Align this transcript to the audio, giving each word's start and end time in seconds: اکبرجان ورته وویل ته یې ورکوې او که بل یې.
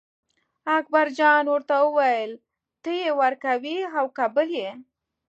اکبرجان 0.77 1.43
ورته 1.53 1.75
وویل 1.83 2.31
ته 2.81 2.89
یې 3.01 3.09
ورکوې 3.21 3.77
او 3.97 4.05
که 4.15 4.25
بل 4.35 4.47
یې. 4.59 4.71